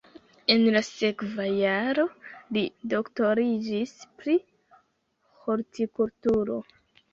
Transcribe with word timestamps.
En 0.51 0.63
la 0.75 0.79
sekva 0.85 1.45
jaro 1.57 2.05
li 2.57 2.65
doktoriĝis 2.95 3.93
pri 4.23 4.37
hortikulturo. 5.45 6.61